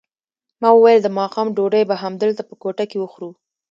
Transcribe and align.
ما 0.61 0.69
وویل 0.73 0.99
د 1.03 1.07
ماښام 1.17 1.47
ډوډۍ 1.57 1.83
به 1.89 1.95
همدلته 2.03 2.41
په 2.49 2.55
کوټه 2.61 2.85
کې 2.91 2.97
وخورو. 2.99 3.29